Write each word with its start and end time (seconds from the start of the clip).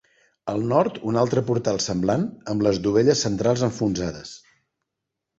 Al 0.51 0.63
nord, 0.69 0.95
un 1.09 1.17
altre 1.23 1.43
portal 1.49 1.77
semblant, 1.87 2.23
amb 2.53 2.65
les 2.67 2.79
dovelles 2.85 3.21
centrals 3.27 3.65
enfonsades. 3.69 4.33